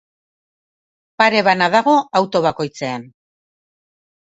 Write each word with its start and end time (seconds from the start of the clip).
Pare 1.23 1.43
bana 1.49 1.69
dago 1.77 1.95
auto 2.23 2.43
bakoitzean. 2.49 3.09